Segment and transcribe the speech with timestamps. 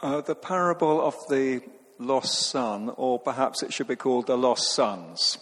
[0.00, 1.60] Uh, the parable of the
[1.98, 5.38] lost son, or perhaps it should be called the lost sons.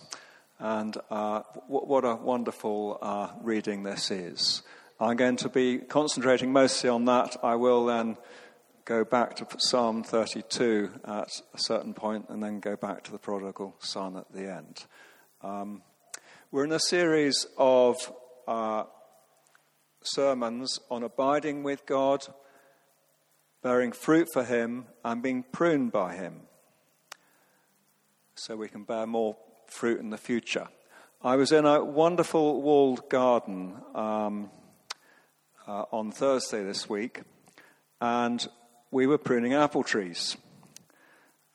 [0.59, 4.63] And uh, w- what a wonderful uh, reading this is.
[4.99, 7.37] I'm going to be concentrating mostly on that.
[7.43, 8.17] I will then
[8.87, 13.19] go back to Psalm 32 at a certain point and then go back to the
[13.19, 14.87] prodigal son at the end.
[15.43, 15.83] Um,
[16.51, 17.97] we're in a series of
[18.49, 18.85] uh,
[20.03, 22.27] sermons on abiding with God
[23.67, 26.43] bearing fruit for Him and being pruned by Him
[28.37, 29.37] so we can bear more
[29.67, 30.69] fruit in the future.
[31.21, 34.51] I was in a wonderful walled garden um,
[35.67, 37.23] uh, on Thursday this week,
[38.01, 38.47] and
[38.93, 40.37] we were pruning apple trees.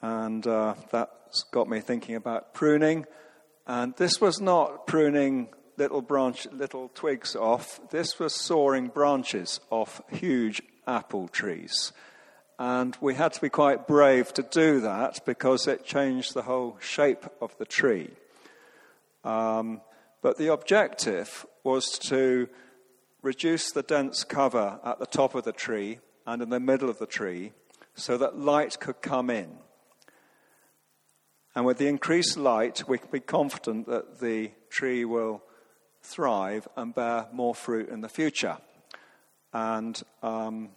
[0.01, 3.05] And uh, that's got me thinking about pruning.
[3.65, 5.47] And this was not pruning
[5.77, 7.79] little branch, little twigs off.
[7.89, 11.93] This was sawing branches off huge apple trees.
[12.59, 16.77] And we had to be quite brave to do that because it changed the whole
[16.79, 18.11] shape of the tree.
[19.23, 19.81] Um,
[20.21, 22.47] but the objective was to
[23.23, 26.99] reduce the dense cover at the top of the tree and in the middle of
[26.99, 27.53] the tree
[27.95, 29.57] so that light could come in.
[31.55, 35.41] And with the increased light, we can be confident that the tree will
[36.01, 38.57] thrive and bear more fruit in the future.
[39.53, 40.69] And um,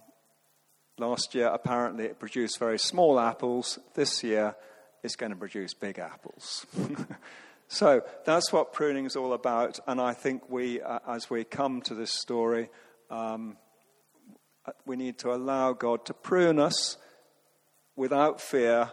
[0.97, 3.79] Last year, apparently, it produced very small apples.
[3.95, 4.55] This year,
[5.03, 6.65] it's going to produce big apples.
[7.67, 9.77] so that's what pruning is all about.
[9.87, 12.69] And I think we, uh, as we come to this story,
[13.09, 13.57] um,
[14.85, 16.95] we need to allow God to prune us
[17.97, 18.91] without fear.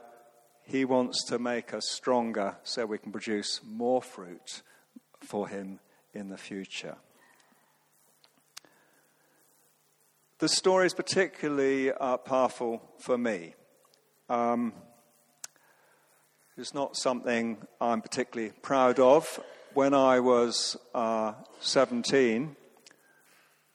[0.65, 4.63] He wants to make us stronger so we can produce more fruit
[5.21, 5.79] for Him
[6.13, 6.97] in the future.
[10.43, 13.55] The story is particularly uh, powerful for me.
[14.29, 14.73] Um,
[16.57, 19.39] it's not something I'm particularly proud of.
[19.73, 22.57] When I was uh, 17,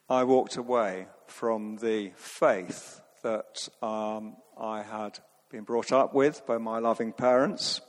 [0.10, 6.58] I walked away from the faith that um, I had been brought up with by
[6.58, 7.80] my loving parents.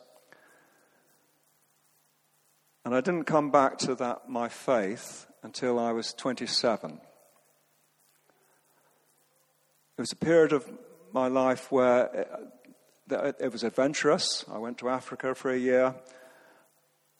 [2.84, 7.00] And I didn't come back to that, my faith, until I was 27.
[9.98, 10.70] It was a period of
[11.12, 12.28] my life where
[13.10, 14.44] uh, it was adventurous.
[14.48, 15.92] I went to Africa for a year,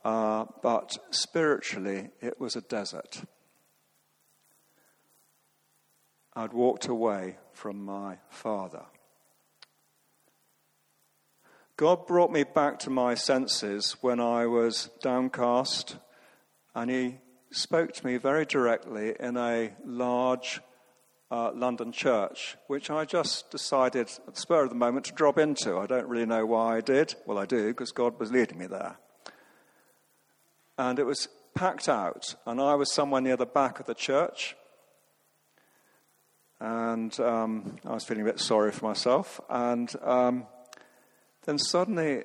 [0.04, 3.22] uh, but spiritually, it was a desert.
[6.36, 8.84] I'd walked away from my father.
[11.76, 15.96] God brought me back to my senses when I was downcast,
[16.76, 17.16] and He
[17.50, 20.60] spoke to me very directly in a large
[21.30, 25.38] uh, London church, which I just decided at the spur of the moment to drop
[25.38, 25.76] into.
[25.76, 27.14] I don't really know why I did.
[27.26, 28.96] Well, I do, because God was leading me there.
[30.78, 34.56] And it was packed out, and I was somewhere near the back of the church.
[36.60, 39.40] And um, I was feeling a bit sorry for myself.
[39.48, 40.46] And um,
[41.44, 42.24] then suddenly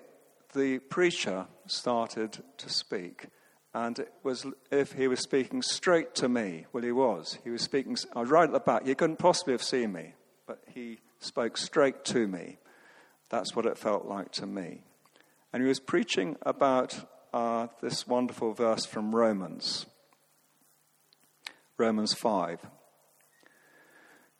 [0.54, 3.28] the preacher started to speak
[3.74, 6.66] and it was if he was speaking straight to me.
[6.72, 7.40] Well, he was.
[7.44, 7.98] He was speaking.
[8.16, 8.86] I was right at the back.
[8.86, 10.14] He couldn't possibly have seen me,
[10.46, 12.58] but he spoke straight to me.
[13.30, 14.84] That's what it felt like to me.
[15.52, 19.88] And he was preaching about uh, this wonderful verse from Romans,
[21.78, 22.60] Romans 5.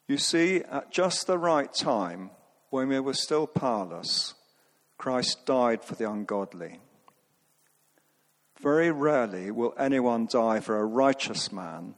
[0.08, 2.32] You see, at just the right time,
[2.70, 4.36] when we were still powerless,
[4.98, 6.82] Christ died for the ungodly.
[8.64, 11.96] Very rarely will anyone die for a righteous man,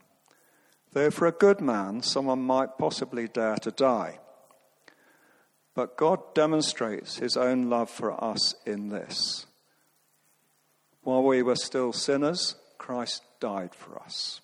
[0.93, 4.17] though for a good man, someone might possibly dare to die.
[5.75, 9.45] But God demonstrates his own love for us in this.
[11.03, 14.41] While we were still sinners, Christ died for us.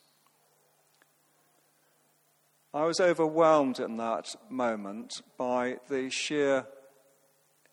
[2.71, 6.67] I was overwhelmed in that moment by the sheer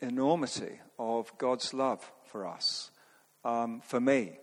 [0.00, 2.90] enormity of God's love for us
[3.44, 4.38] um, for me,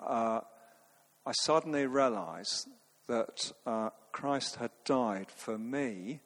[0.00, 0.40] uh,
[1.24, 2.68] I suddenly realized
[3.08, 6.20] that uh, Christ had died for me,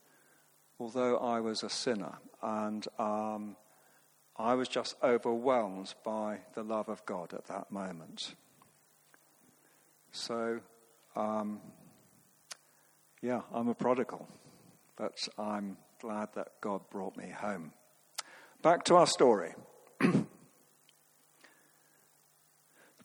[0.79, 2.19] although I was a sinner.
[2.43, 3.57] And um,
[4.37, 8.35] I was just overwhelmed by the love of God at that moment.
[10.13, 10.61] So,
[11.15, 11.61] um,
[13.23, 14.27] yeah, I'm a prodigal,
[14.97, 17.73] but I'm glad that God brought me home.
[18.63, 19.55] Back to our story.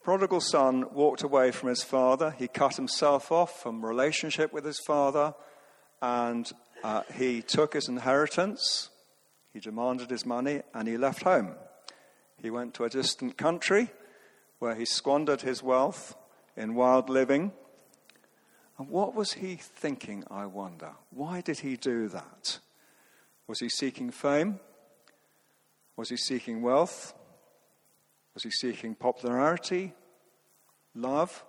[0.05, 2.29] Prodigal son walked away from his father.
[2.37, 5.33] He cut himself off from relationship with his father,
[5.99, 6.51] and
[6.83, 8.91] uh, he took his inheritance
[9.51, 11.55] He demanded his money and he left home.
[12.41, 13.89] He went to a distant country
[14.59, 16.13] where he squandered his wealth
[16.57, 17.53] in wild living.
[18.77, 20.91] And what was he thinking, I wonder?
[21.09, 22.59] Why did he do that?
[23.47, 24.59] Was he seeking fame?
[25.95, 27.13] Was he seeking wealth?
[28.35, 29.93] Was he seeking popularity,
[30.93, 31.43] love,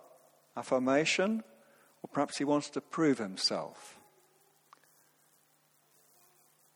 [0.55, 1.43] affirmation?
[2.01, 3.99] Or perhaps he wants to prove himself?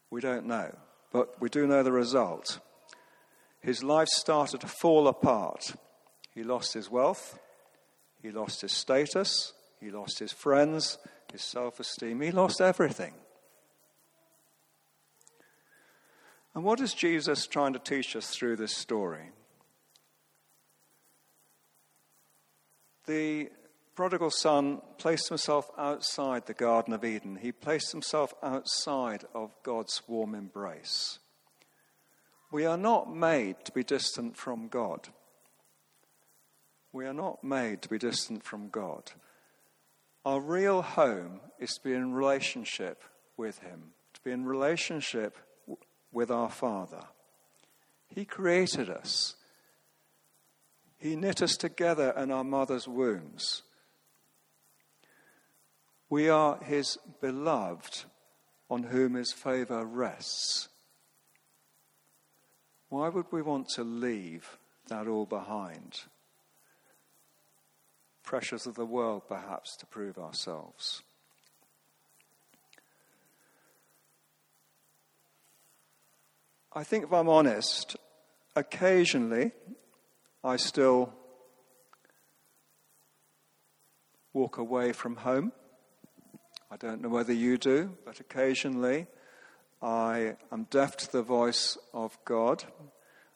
[0.10, 0.76] We don't know,
[1.12, 2.60] but we do know the result.
[3.62, 5.74] His life started to fall apart.
[6.36, 7.40] He lost his wealth,
[8.22, 10.98] he lost his status, he lost his friends,
[11.32, 13.14] his self esteem, he lost everything.
[16.54, 19.32] And what is Jesus trying to teach us through this story?
[23.12, 23.50] The
[23.94, 27.36] prodigal son placed himself outside the Garden of Eden.
[27.36, 31.20] He placed himself outside of God's warm embrace.
[32.54, 35.10] We are not made to be distant from God.
[36.94, 39.12] We are not made to be distant from God.
[40.24, 43.04] Our real home is to be in relationship
[43.36, 45.38] with Him, to be in relationship
[46.14, 47.04] with our Father.
[48.08, 49.36] He created us.
[51.02, 53.64] He knit us together in our mother's wombs.
[56.12, 58.04] We are His beloved,
[58.70, 60.70] on whom His favor rests.
[62.90, 64.60] Why would we want to leave
[64.90, 66.02] that all behind?
[68.22, 71.02] Pressures of the world, perhaps, to prove ourselves.
[76.74, 77.96] I think, if I'm honest,
[78.56, 79.52] occasionally
[80.44, 81.14] I still
[84.34, 85.52] walk away from home.
[86.72, 89.06] I don't know whether you do, but occasionally
[89.84, 92.64] I am deaf to the voice of God.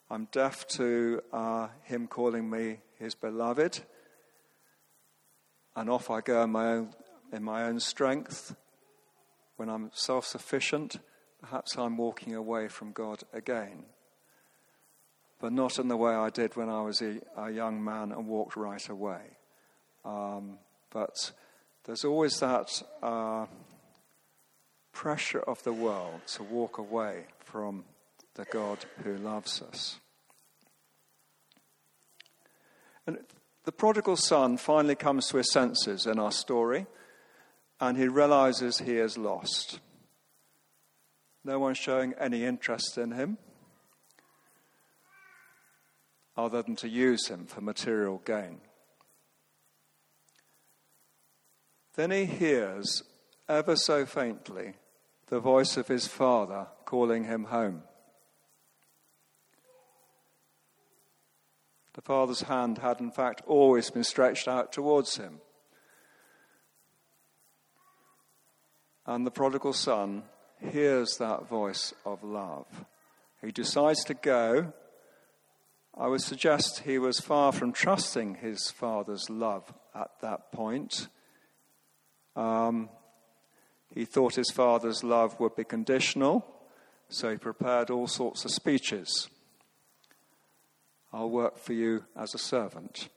[0.10, 3.82] I'm deaf to uh, Him calling me His beloved.
[5.76, 6.90] And off I go in my own,
[7.32, 8.56] in my own strength.
[9.58, 10.98] When I'm self sufficient,
[11.40, 13.86] perhaps I'm walking away from God again.
[15.46, 18.26] But not in the way I did when I was a, a young man and
[18.26, 19.22] walked right away.
[20.04, 20.58] Um,
[20.90, 21.34] but
[21.84, 23.46] there's always that uh,
[24.92, 27.84] pressure of the world to walk away from
[28.34, 30.00] the God who loves us.
[33.06, 33.20] And
[33.66, 36.88] the prodigal son finally comes to his senses in our story,
[37.80, 39.80] and he realizes he is lost.
[41.44, 43.38] No one showing any interest in him
[46.38, 48.60] other than to use him for material gain.
[51.96, 53.04] Then he hears,
[53.48, 54.74] ever so faintly,
[55.28, 57.84] the voice of his father calling him home.
[61.94, 65.40] The father's hand had, in fact, always been stretched out towards him.
[69.06, 70.24] And the prodigal son
[70.60, 72.66] hears that voice of love.
[73.42, 74.74] He decides to go.
[75.98, 81.08] I would suggest he was far from trusting his father's love at that point.
[82.36, 82.90] Um,
[83.94, 86.46] he thought his father's love would be conditional,
[87.08, 89.30] so he prepared all sorts of speeches.
[91.14, 93.08] I'll work for you as a servant.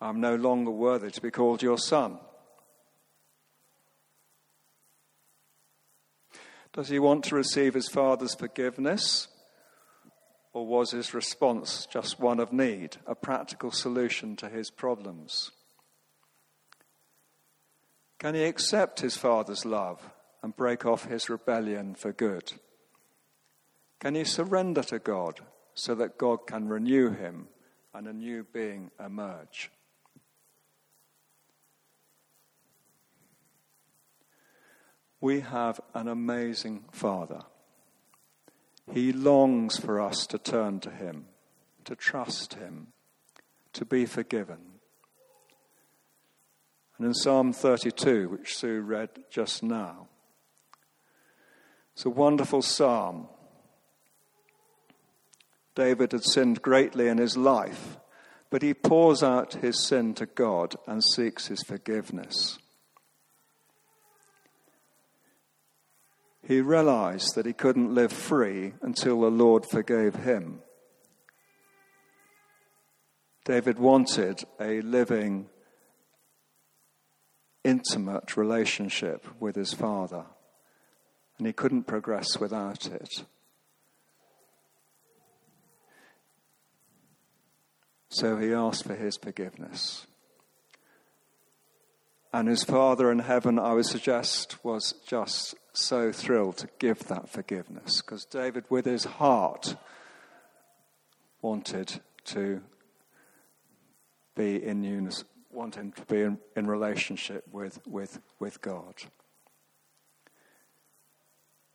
[0.00, 2.18] I'm no longer worthy to be called your son.
[6.72, 9.26] Does he want to receive his father's forgiveness?
[10.52, 15.50] Or was his response just one of need, a practical solution to his problems?
[18.18, 20.10] Can he accept his father's love
[20.42, 22.52] and break off his rebellion for good?
[24.00, 25.40] Can he surrender to God
[25.74, 27.48] so that God can renew him
[27.94, 29.70] and a new being emerge?
[35.20, 37.42] We have an amazing Father.
[38.92, 41.26] He longs for us to turn to Him,
[41.84, 42.88] to trust Him,
[43.74, 44.58] to be forgiven.
[46.96, 50.08] And in Psalm 32, which Sue read just now,
[51.94, 53.28] it's a wonderful psalm.
[55.74, 57.98] David had sinned greatly in his life,
[58.50, 62.58] but he pours out his sin to God and seeks his forgiveness.
[66.48, 70.60] He realized that he couldn't live free until the Lord forgave him.
[73.44, 75.50] David wanted a living,
[77.64, 80.24] intimate relationship with his father.
[81.36, 83.22] and he couldn't progress without it.
[88.08, 90.06] So he asked for his forgiveness.
[92.32, 97.28] And his Father in heaven, I would suggest, was just so thrilled to give that
[97.28, 99.76] forgiveness because David, with his heart,
[101.40, 102.60] wanted to
[104.36, 108.94] be in unison, wanting to be in, in relationship with, with, with God.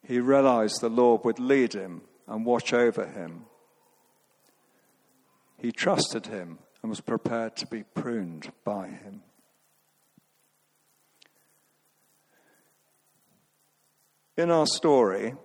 [0.05, 3.45] He realized the Lord would lead him and watch over him.
[5.57, 9.22] He trusted him and was prepared to be pruned by him.
[14.36, 15.36] In our story,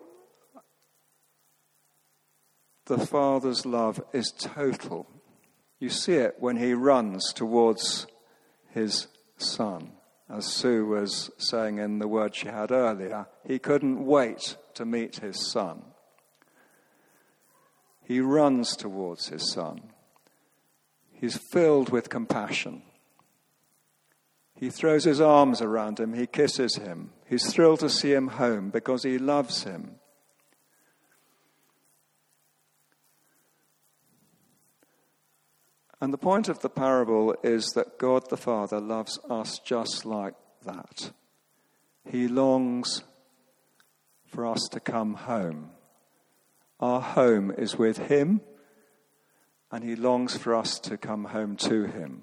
[2.86, 5.06] the Father's love is total.
[5.78, 8.06] You see it when he runs towards
[8.70, 9.92] his Son.
[10.30, 15.16] As Sue was saying in the word she had earlier, he couldn't wait to meet
[15.16, 15.82] his Son.
[18.04, 19.92] He runs towards his Son.
[21.12, 22.82] He's filled with compassion.
[24.58, 27.10] He throws his arms around him, he kisses him.
[27.26, 29.96] He's thrilled to see him home because he loves him.
[36.00, 40.34] And the point of the parable is that God the Father loves us just like
[40.64, 41.10] that.
[42.08, 43.02] He longs
[44.26, 45.70] for us to come home.
[46.80, 48.40] Our home is with Him,
[49.72, 52.22] and He longs for us to come home to Him.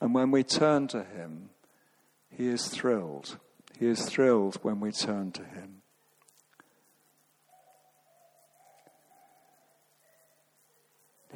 [0.00, 1.50] And when we turn to Him,
[2.36, 3.38] He is thrilled.
[3.78, 5.82] He is thrilled when we turn to Him.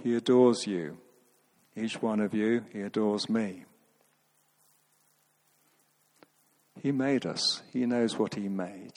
[0.03, 0.99] He adores you
[1.77, 3.65] each one of you, He adores me.
[6.83, 8.93] He made us, He knows what He made.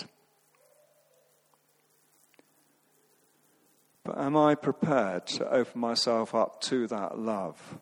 [4.03, 7.79] But am I prepared to open myself up to that love?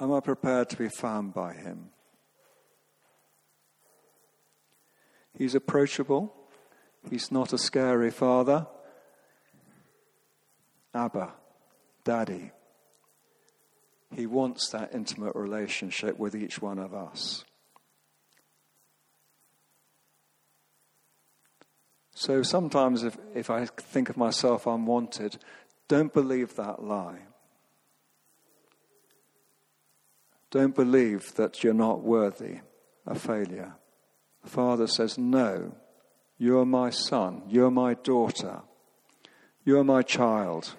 [0.00, 1.90] Am I prepared to be found by Him?
[5.38, 6.34] He's approachable.
[7.08, 8.66] He's not a scary father.
[10.92, 11.32] Abba,
[12.02, 12.50] Daddy.
[14.12, 17.44] He wants that intimate relationship with each one of us.
[22.14, 25.36] So sometimes, if, if I think of myself unwanted,
[25.86, 27.20] don't believe that lie.
[30.50, 32.58] Don't believe that you're not worthy,
[33.06, 33.74] a failure.
[34.48, 35.74] The Father says, No,
[36.38, 38.62] you're my son, you're my daughter,
[39.62, 40.74] you're my child.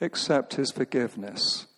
[0.00, 1.68] Accept his forgiveness.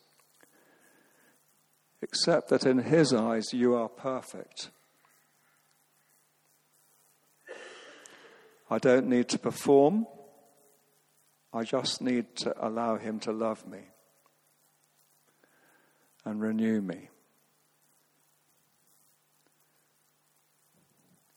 [2.01, 4.71] Accept that in his eyes you are perfect.
[8.71, 10.07] I don't need to perform.
[11.53, 13.81] I just need to allow him to love me
[16.29, 17.09] and renew me.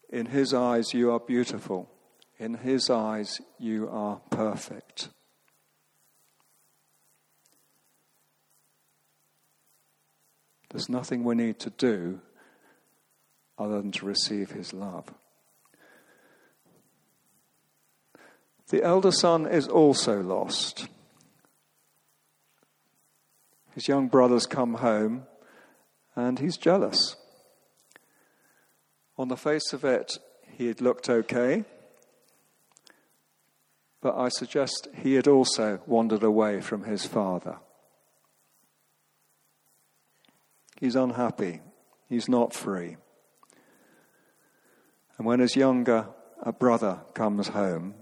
[0.10, 1.89] In his eyes, you are beautiful.
[2.38, 5.07] In his eyes, you are perfect.
[10.69, 12.19] There's nothing we need to do
[13.57, 15.05] other than to receive his love.
[18.67, 20.88] The elder son is also lost.
[23.73, 25.27] His young brothers come home
[26.15, 27.15] and he's jealous.
[29.17, 30.17] On the face of it,
[30.57, 31.63] he had looked okay,
[34.01, 37.59] but I suggest he had also wandered away from his father.
[40.79, 41.61] He's unhappy.
[42.09, 42.97] He's not free.
[45.17, 46.07] And when his younger
[46.41, 47.93] a brother comes home,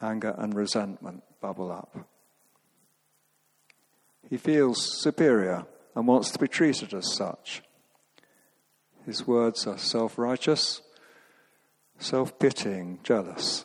[0.00, 1.96] anger and resentment bubble up.
[4.28, 7.62] He feels superior and wants to be treated as such.
[9.04, 10.82] His words are self righteous,
[11.98, 13.64] self pitying, jealous.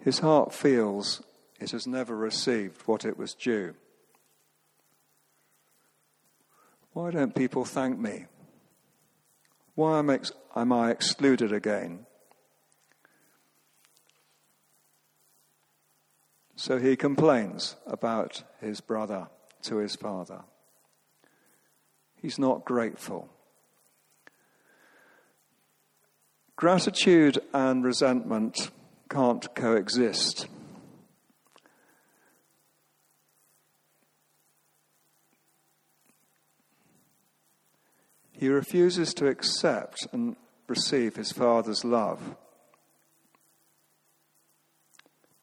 [0.00, 1.22] His heart feels
[1.58, 3.74] it has never received what it was due.
[6.92, 8.26] Why don't people thank me?
[9.74, 12.06] Why am, I excluded again?
[16.58, 19.28] So he complains about his brother
[19.62, 20.40] to his father.
[22.16, 23.28] He's not grateful.
[26.56, 28.72] Gratitude and resentment
[29.08, 30.48] can't coexist.
[38.32, 40.34] He refuses to accept and
[40.66, 42.36] receive his father's love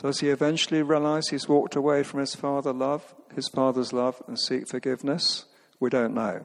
[0.06, 4.40] does he eventually realize he's walked away from his father love, his father's love and
[4.40, 5.46] seek forgiveness?
[5.80, 6.44] We don't know.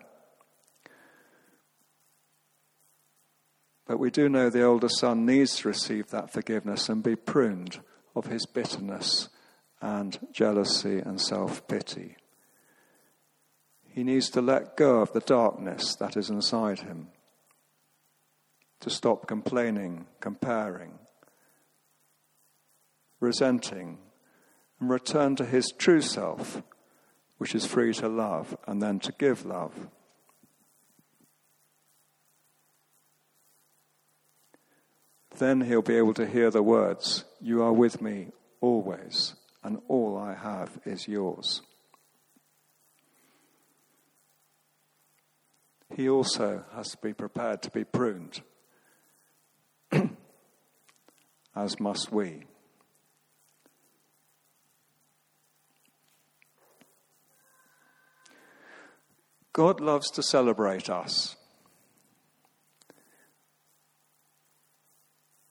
[3.87, 7.81] But we do know the older son needs to receive that forgiveness and be pruned
[8.17, 9.29] of his bitterness
[9.83, 12.17] and jealousy and self pity.
[13.91, 17.09] He needs to let go of the darkness that is inside him,
[18.81, 21.00] to stop complaining, comparing,
[23.21, 23.99] resenting,
[24.81, 26.63] and return to his true self,
[27.39, 29.89] which is free to love and then to give love.
[35.39, 38.29] Then he'll be able to hear the words, You are with me
[38.61, 41.63] always, and all I have is yours.
[45.97, 48.43] He also has to be prepared to be pruned,
[51.57, 52.45] as must we.
[59.53, 61.37] God loves to celebrate us.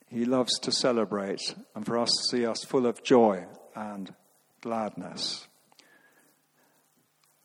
[0.08, 4.14] He loves to celebrate and for us to see us full of joy and
[4.62, 5.48] gladness.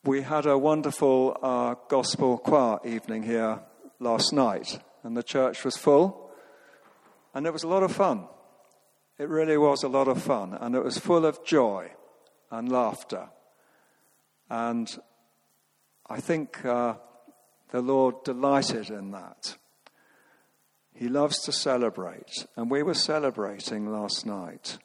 [0.04, 3.61] We had a wonderful uh, gospel choir evening here
[3.99, 6.30] last night, and the church was full,
[7.34, 8.26] and it was a lot of fun.
[9.18, 11.90] It really was a lot of fun, and it was full of joy
[12.50, 13.28] and laughter.
[14.50, 14.94] And
[16.08, 16.94] I think uh,
[17.70, 19.56] the Lord delighted in that.
[20.94, 24.78] He loves to celebrate, and we were celebrating last night.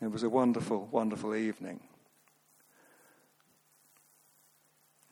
[0.00, 1.80] It was a wonderful, wonderful evening.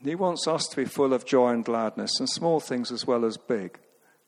[0.03, 3.25] He wants us to be full of joy and gladness, and small things as well
[3.25, 3.77] as big.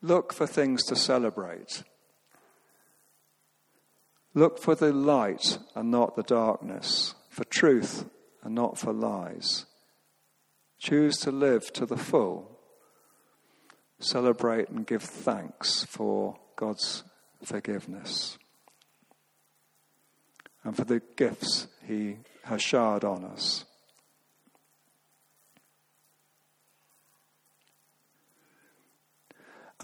[0.02, 1.84] Look for things to celebrate.
[4.34, 8.06] Look for the light and not the darkness, for truth
[8.44, 9.66] and not for lies.
[10.80, 12.52] Choose to live to the full
[14.04, 17.04] celebrate and give thanks for God's
[17.44, 18.38] forgiveness
[20.64, 23.66] and for the gifts He has showered on us.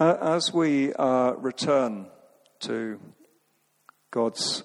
[0.00, 2.06] As we uh, return
[2.60, 3.00] to
[4.12, 4.62] God's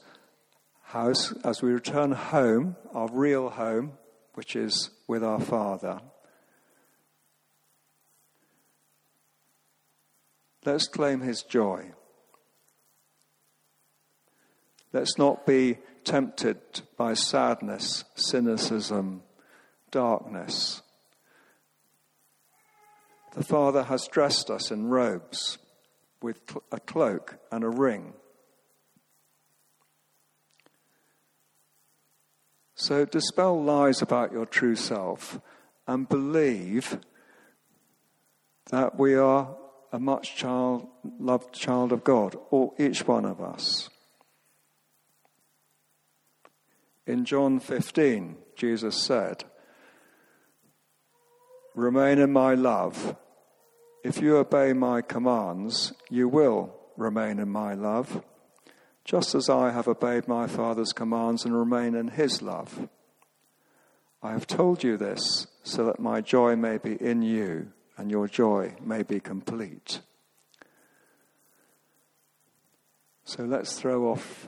[0.94, 3.94] house, as we return home, our real home,
[4.36, 6.00] which is with our Father,
[10.66, 11.92] Let's claim his joy.
[14.94, 16.60] Let's not be tempted
[16.98, 19.24] by sadness, cynicism,
[19.92, 20.82] darkness.
[23.36, 25.58] The Father has dressed us in robes
[26.22, 26.40] with
[26.72, 28.14] a cloak and a ring.
[32.84, 35.40] So dispel lies about your true self
[35.88, 37.00] and believe
[38.72, 39.56] that we are
[39.94, 40.86] a much child,
[41.18, 43.90] loved child of God, or each one of us.
[47.08, 49.46] In John 15, Jesus said,
[51.76, 53.16] Remain in my love.
[54.04, 58.26] If you obey my commands, you will remain in my love,
[59.06, 62.88] just as I have obeyed my Father's commands and remain in his love.
[64.22, 68.28] I have told you this so that my joy may be in you and your
[68.28, 70.00] joy may be complete.
[73.26, 74.48] So let's throw off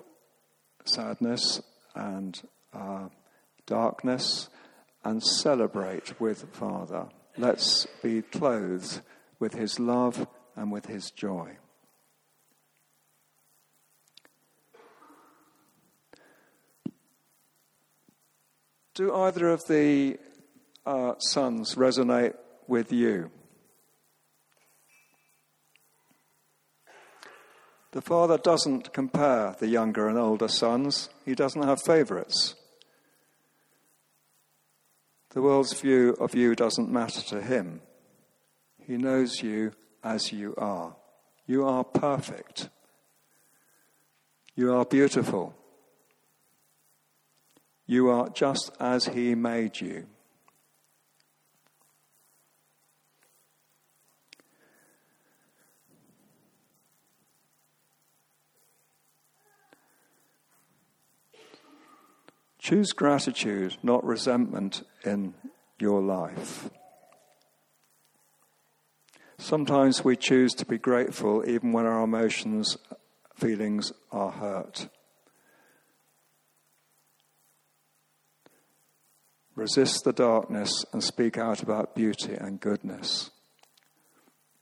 [0.86, 1.62] sadness
[1.94, 2.42] and
[2.74, 3.10] uh,
[3.66, 4.50] darkness
[5.04, 7.08] and celebrate with Father.
[7.38, 9.02] Let's be clothed
[9.40, 11.58] with His love and with His joy.
[18.96, 20.18] Do either of the
[20.86, 23.30] uh, sons resonate with you.
[27.92, 32.56] The father doesn't compare the younger and older sons, he doesn't have favorites.
[35.32, 37.82] The world's view of you doesn't matter to him.
[38.88, 40.96] He knows you as you are.
[41.46, 42.70] You are perfect.
[44.56, 45.54] You are beautiful.
[47.88, 50.08] You are just as he made you.
[62.58, 65.36] Choose gratitude, not resentment in
[65.78, 66.72] your life.
[69.38, 72.78] Sometimes we choose to be grateful even when our emotions,
[73.36, 74.88] feelings are hurt.
[79.56, 83.32] Resist the darkness and speak out about beauty and goodness.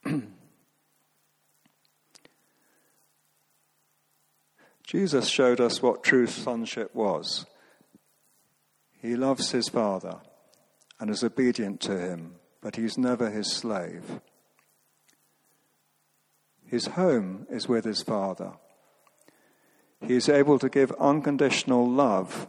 [4.86, 7.47] Jesus showed us what true sonship was.
[9.01, 10.19] He loves his Father
[10.99, 14.21] and is obedient to him, but he's never his slave.
[16.65, 18.53] His home is with his Father.
[20.01, 22.47] He is able to give unconditional love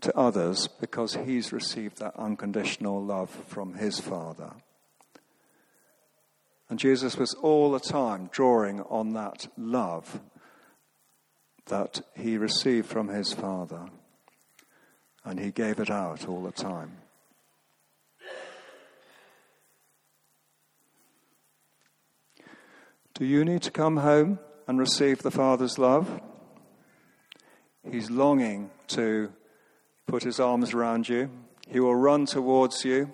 [0.00, 4.52] to others because he's received that unconditional love from his Father.
[6.68, 10.20] And Jesus was all the time drawing on that love
[11.66, 13.88] that he received from his Father,
[15.24, 16.98] and he gave it out all the time.
[23.14, 26.20] Do you need to come home and receive the Father's love?
[27.90, 29.32] He's longing to
[30.06, 31.30] put his arms around you.
[31.68, 33.12] He will run towards you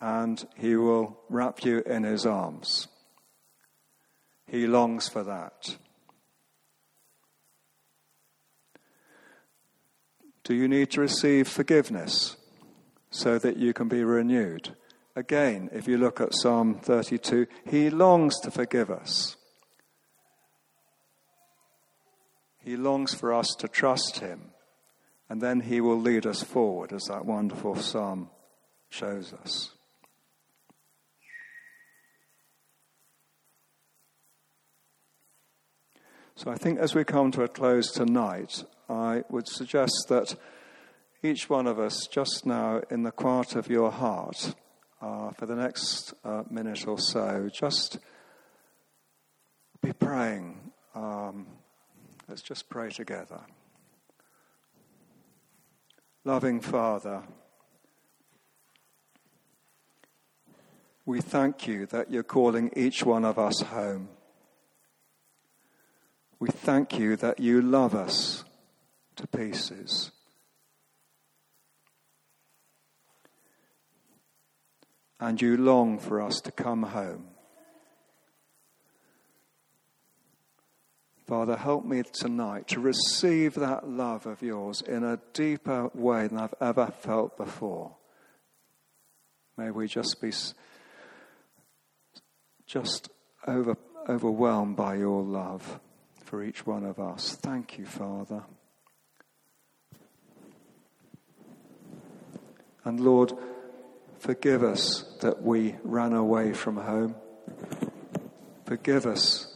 [0.00, 2.88] and he will wrap you in his arms.
[4.48, 5.76] He longs for that.
[10.44, 12.36] Do you need to receive forgiveness
[13.10, 14.74] so that you can be renewed?
[15.14, 19.36] Again, if you look at Psalm 32, he longs to forgive us.
[22.64, 24.52] He longs for us to trust him,
[25.28, 28.30] and then he will lead us forward, as that wonderful psalm
[28.88, 29.70] shows us.
[36.36, 40.34] So I think as we come to a close tonight, I would suggest that
[41.22, 44.54] each one of us, just now in the quiet of your heart,
[45.00, 47.98] uh, for the next uh, minute or so, just
[49.80, 50.72] be praying.
[50.94, 51.46] Um,
[52.28, 53.40] let's just pray together.
[56.24, 57.22] Loving Father,
[61.04, 64.08] we thank you that you're calling each one of us home.
[66.38, 68.44] We thank you that you love us
[69.16, 70.10] to pieces.
[75.18, 77.31] And you long for us to come home.
[81.32, 86.36] Father, help me tonight to receive that love of yours in a deeper way than
[86.36, 87.96] I've ever felt before.
[89.56, 90.30] May we just be
[92.66, 93.08] just
[93.46, 93.78] over,
[94.10, 95.80] overwhelmed by your love
[96.22, 97.34] for each one of us.
[97.40, 98.42] Thank you, Father.
[102.84, 103.32] And Lord,
[104.18, 107.14] forgive us that we ran away from home.
[108.66, 109.51] Forgive us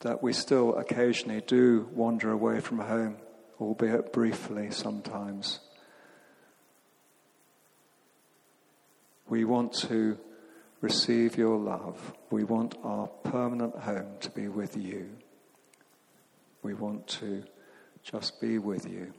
[0.00, 3.16] that we still occasionally do wander away from home,
[3.60, 5.60] albeit briefly sometimes.
[9.28, 10.18] We want to
[10.80, 12.14] receive your love.
[12.30, 15.10] We want our permanent home to be with you.
[16.62, 17.44] We want to
[18.02, 19.12] just be with you.